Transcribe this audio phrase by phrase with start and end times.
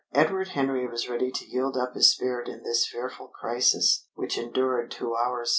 [0.15, 4.89] Edward Henry was ready to yield up his spirit in this fearful crisis, which endured
[4.89, 5.49] two hours.